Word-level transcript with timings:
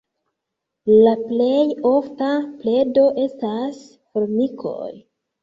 La 1.07 1.11
plej 1.27 1.59
ofta 1.89 2.31
predo 2.63 3.05
estas 3.27 3.79
formikoj. 3.93 4.83